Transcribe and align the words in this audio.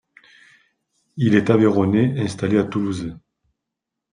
Il 1.15 1.35
est 1.35 1.51
Aveyronnais 1.51 2.19
installé 2.21 2.57
à 2.57 2.63
Toulouse. 2.63 3.19